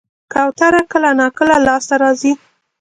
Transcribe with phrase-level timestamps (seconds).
[0.33, 2.33] کوتره کله ناکله لاس ته راځي.